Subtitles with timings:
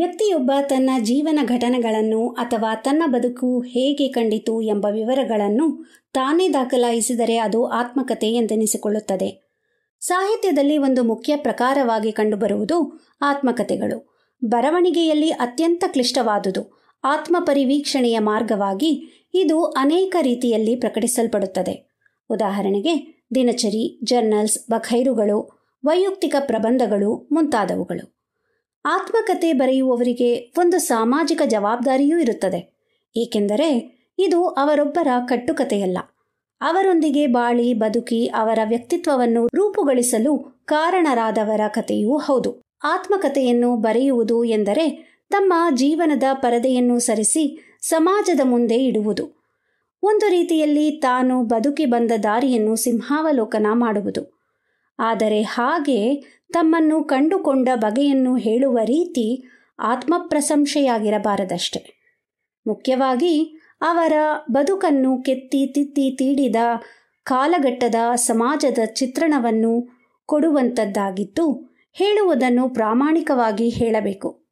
[0.00, 8.32] ವ್ಯಕ್ತಿಯೊಬ್ಬ ತನ್ನ ಜೀವನ ಘಟನೆಗಳನ್ನು ಅಥವಾ ತನ್ನ ಬದುಕು ಹೇಗೆ ಕಂಡಿತು ಎಂಬ ವಿವರಗಳನ್ನು ತಾನೇ ದಾಖಲಾಯಿಸಿದರೆ ಅದು ಆತ್ಮಕತೆ
[8.32, 9.50] ಎಂದೆನಿಸಿಕೊಳ್ಳುತ್ತದೆ.
[10.00, 14.18] ಸಾಹಿತ್ಯದಲ್ಲಿ ಒಂದು ಮುಖ್ಯ ಪ್ರಕಾರವಾಗಿ ಕಂಡುಬರುವುದು ಆತ್ಮಕತೆಗಳು.
[14.44, 21.90] ಬರವಣಿಗೆಯಲ್ಲಿ ಅತ್ಯಂತ ಕ್ಲಿಷ್ಟವಾದುದು, ಆತ್ಮಪರಿವೀಕ್ಷಣೆಯ ಮಾರ್ಗವಾಗಿ ಇದು ಅನೇಕ ರೀತಿಯಲ್ಲಿ ಪ್ರಕಟಿಸಲ್ಪಡುತ್ತದೆ.
[22.30, 28.19] ಉದಾಹರಣೆಗೆ, ದಿನಚರಿ, ಜರ್ನಲ್ಸ್, ಬಖೈರುಗಳು, ವೈಯಕ್ತಿಕ ಪ್ರಬಂಧಗಳು ಮುಂತಾದವುಗಳು.
[28.84, 32.78] ಆತ್ಮಕತೆ ಬರೆಯುವವರಿಗೆ ಒಂದು ಸಾಮಾಜಿಕ ಜವಾಬ್ದಾರಿಯೂ ಇರುತ್ತದೆ.
[33.16, 35.98] ಏಕೆಂದರೆ ಇದು ಅವರೊಬ್ಬರ ಕಟ್ಟುಕತೆಯಲ್ಲ
[36.60, 42.60] ಅವರೊಂದಿಗೆ ಬಾಳಿ, ಬದುಕಿ, ಅವರ ವ್ಯಕ್ತಿತ್ವವನ್ನು ರೂಪುಗೊಳಿಸಲು ಕಾರಣರಾದವರ ಕಥೆಯೂ ಹೌದು.
[42.84, 49.40] ಆತ್ಮಕಥೆಯನ್ನು ಬರೆಯುವುದು ಎಂದರೆ ತಮ್ಮ ಜೀವನದ ಪರದೆಯನ್ನು ಸರಿಸಿ ಸಮಾಜದ ಮುಂದೆ ಇಡುವುದು.
[50.02, 54.39] ಒಂದು ರೀತಿಯಲ್ಲಿ ತಾನು ಬದುಕಿ ಬಂದ ದಾರಿಯನ್ನು ಸಿಂಹಾವಲೋಕನ ಮಾಡುವುದು.
[55.00, 59.44] ಆದರೆ ಹಾಗೆ ತಮ್ಮನ್ನು ಕಂಡುಕೊಂಡ ಬಗೆಯನ್ನು ಹೇಳುವ ರೀತಿ
[59.78, 62.00] ಆತ್ಮಪ್ರಶಂಸೆಯಾಗಿರಬಾರದಷ್ಟೆ
[62.66, 64.12] ಮುಖ್ಯವಾಗಿ ಅವರ
[64.50, 66.56] ಬದುಕನ್ನು ಕೆತ್ತಿ ತಿತ್ತಿ ತೀಡಿದ
[67.24, 69.88] ಕಾಲಘಟ್ಟದ ಸಮಾಜದ ಚಿತ್ರಣವನ್ನು
[70.26, 74.44] ಕೊಡುವಂಥದ್ದಾಗಿದ್ದು ಹೇಳುವುದನ್ನು ಪ್ರಾಮಾಣಿಕವಾಗಿ ಹೇಳಬೇಕು.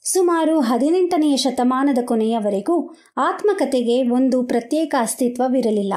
[0.00, 5.94] ಸುಮಾರು ಹದಿನೆಂಟನೆಯ ಶತಮಾನದ ಕೊನೆಯವರೆಗೂ ಆತ್ಮಕತೆಗೆ ಒಂದು ಪ್ರತ್ಯೇಕ ಅಸ್ತಿತ್ವವಿರಲಿಲ್ಲ.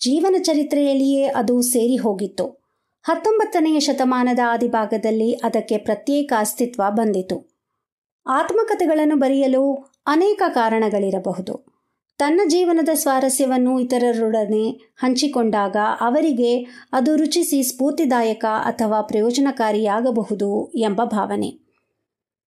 [0.00, 2.65] ಜೀವನ ಚರಿತ್ರೆಯಲ್ಲಿಯೇ ಅದು ಸೇರಿ ಹೋಗಿತ್ತು
[3.08, 7.56] ಹತ್ತೊಂಬತ್ತನೆಯ ಶತಮಾನದ ಆದಿಭಾಗದಲ್ಲಿ ಅದಕ್ಕೆ ಪ್ರತ್ಯೇಕ ಅಸ್ತಿತ್ವ ಬಂದಿತು.
[8.26, 11.66] ಆತ್ಮಕಥೆಗಳನ್ನು ಬರೆಯಲು ಅನೇಕ ಕಾರಣಗಳಿರಬಹುದು.
[12.18, 21.58] ತನ್ನ ಜೀವನದ ಸ್ವಾರಸ್ಯವನ್ನು ಇತರರೊಡನೆ ಹಂಚಿಕೊಂಡಾಗ ಅವರಿಗೆ ಅದು ರುಚಿಸಿ ಸ್ಫೂರ್ತಿದಾಯಕ ಅಥವಾ ಪ್ರಯೋಜನಕಾರಿಯಾಗಬಹುದು ಎಂಬ ಭಾವನೆ.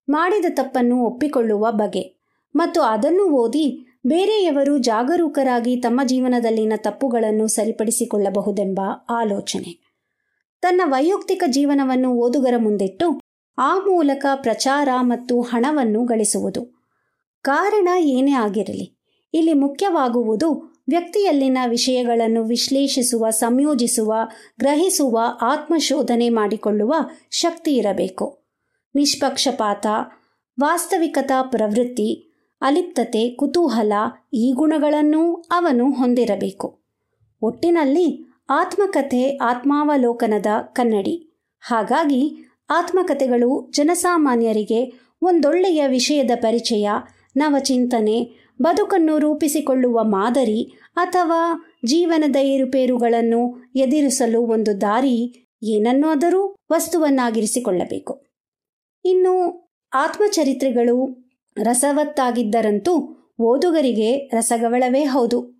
[0.09, 2.15] ಮಾಡಿದ ತಪ್ಪನ್ನು ಒಪ್ಪಿಕೊಳ್ಳುವ ಬಗೆ.
[2.55, 9.88] ಮತ್ತು ಅದನ್ನು ಓದಿ ಬೇರೆಯವರು ಜಾಗರೂಕರಾಗಿ ತಮ್ಮ ಜೀವನದಲ್ಲಿನ ತಪ್ಪುಗಳನ್ನು ಸರಿಪಡಿಸಿಕೊಳ್ಳಬಹುದೆಂಬ ಆಲೋಚನೆ.
[10.61, 13.19] ತನ್ನ ವೈಯಕ್ತಿಕ ಜೀವನವನ್ನು ಓದುಗರ ಮುಂದಿಟ್ಟು,
[13.57, 16.89] ಆ ಮೂಲಕ ಪ್ರಚಾರ ಮತ್ತು ಹಣವನ್ನು ಗಳಿಸುವುದು.
[17.41, 18.97] ಕಾರಣ ಏನೇ ಆಗಿರಲಿ,
[19.33, 24.13] ಇಲ್ಲಿ ಮುಖ್ಯವಾಗುವುದು ವ್ಯಕ್ತಿಯಲ್ಲಿನ ವಿಷಯಗಳನ್ನು ವಿಶ್ಲೇಷಿಸುವ, ಸಂಯೋಜಿಸುವ,
[24.59, 26.93] ಗ್ರಹಿಸುವ, ಆತ್ಮಶೋಧನೆ ಮಾಡಿಕೊಳ್ಳುವ
[27.31, 28.43] ಶಕ್ತಿ ಇರಬೇಕು.
[28.95, 29.87] ನಿಷ್ಪಕ್ಷಪಾತ,
[30.59, 32.25] ವಾಸ್ತವಿಕತಾ ಪ್ರವೃತ್ತಿ,
[32.61, 33.93] ಅಲಿಪ್ತತೆ, ಕುತೂಹಲ
[34.33, 36.79] ಈ ಗುಣಗಳನ್ನೂ ಅವನು ಹೊಂದಿರಬೇಕು.
[37.41, 41.41] ಒಟ್ಟಿನಲ್ಲಿ ಆತ್ಮಕಥೆ ಆತ್ಮಾವಲೋಕನದ ಕನ್ನಡಿ.
[41.61, 42.37] ಹಾಗಾಗಿ
[42.69, 46.89] ಆತ್ಮಕಥೆಗಳು ಜನಸಾಮಾನ್ಯರಿಗೆ ಒಂದೊಳ್ಳೆಯ ವಿಷಯದ ಪರಿಚಯ,
[47.37, 50.63] ನವಚಿಂತನೆ, ಬದುಕನ್ನು ರೂಪಿಸಿಕೊಳ್ಳುವ ಮಾದರಿ
[50.95, 58.25] ಅಥವಾ ಜೀವನದ ಏರುಪೇರುಗಳನ್ನು ಎದುರಿಸಲು ಒಂದು ದಾರಿ ಏನನ್ನಾದರೂ ವಸ್ತುವನ್ನಾಗಿರಿಸಿಕೊಳ್ಳಬೇಕು.
[59.05, 59.33] ಇನ್ನು
[59.93, 65.58] ಆತ್ಮಚರಿತ್ರೆಗಳು ರಸವತ್ತಾಗಿದ್ದರಂತೂ ಓದುಗರಿಗೆ ರಸಗವಳವೇ ಹೌದು.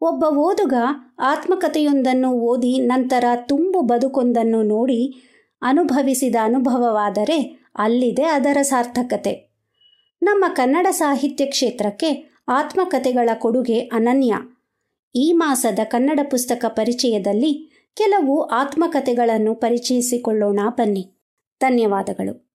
[0.00, 0.74] ಒಬ್ಬ ಓದುಗ
[1.18, 5.14] ಆತ್ಮಕಥೆಯೊಂದನ್ನು ಓದಿ ನಂತರ ತುಂಬು ಬದುಕೊಂದನ್ನು ನೋಡಿ
[5.62, 9.54] ಅನುಭವಿಸಿದ ಅನುಭವವಾದರೆ ಅಲ್ಲಿದೆ ಅದರ ಸಾರ್ಥಕತೆ.
[10.22, 14.34] ನಮ್ಮ ಕನ್ನಡ ಸಾಹಿತ್ಯ ಕ್ಷೇತ್ರಕ್ಕೆ ಆತ್ಮಕಥೆಗಳ ಕೊಡುಗೆ ಅನನ್ಯ.
[15.14, 21.14] ಈ ಮಾಸದ ಕನ್ನಡ ಪುಸ್ತಕ ಪರಿಚಯದಲ್ಲಿ ಕೆಲವು ಆತ್ಮಕಥೆಗಳನ್ನು ಪರಿಚಯಿಸಿಕೊಳ್ಳೋಣ ಬನ್ನಿ.
[21.60, 22.47] ಧನ್ಯವಾದಗಳು.